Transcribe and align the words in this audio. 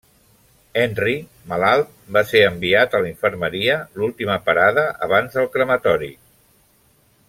Henry, 0.83 1.11
malalt, 1.51 1.91
va 2.17 2.23
ser 2.31 2.41
enviat 2.47 2.95
a 2.95 3.03
la 3.05 3.11
infermeria, 3.11 3.77
l'última 4.01 4.41
parada 4.49 4.89
abans 5.09 5.39
del 5.41 5.51
crematori. 5.57 6.13